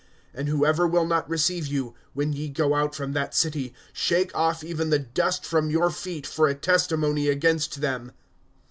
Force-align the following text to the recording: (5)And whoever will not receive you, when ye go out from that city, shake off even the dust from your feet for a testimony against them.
(5)And 0.35 0.47
whoever 0.47 0.87
will 0.87 1.05
not 1.05 1.29
receive 1.29 1.67
you, 1.67 1.93
when 2.15 2.33
ye 2.33 2.49
go 2.49 2.73
out 2.73 2.95
from 2.95 3.13
that 3.13 3.35
city, 3.35 3.71
shake 3.93 4.33
off 4.35 4.63
even 4.63 4.89
the 4.89 4.97
dust 4.97 5.45
from 5.45 5.69
your 5.69 5.91
feet 5.91 6.25
for 6.25 6.47
a 6.47 6.55
testimony 6.55 7.27
against 7.29 7.81
them. 7.81 8.11